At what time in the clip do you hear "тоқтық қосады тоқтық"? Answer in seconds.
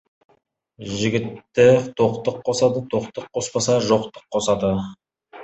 1.99-3.29